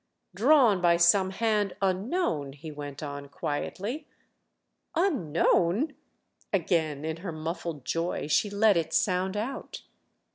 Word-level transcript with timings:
"Drawn 0.33 0.81
by 0.81 0.97
some 0.97 1.29
hand 1.29 1.75
unknown," 1.79 2.53
he 2.53 2.71
went 2.71 3.03
on 3.03 3.29
quietly. 3.29 4.07
"Unknown?"—again, 4.95 7.05
in 7.05 7.17
her 7.17 7.31
muffled 7.31 7.85
joy, 7.85 8.27
she 8.27 8.49
let 8.49 8.77
it 8.77 8.93
sound 8.93 9.37
out. 9.37 9.83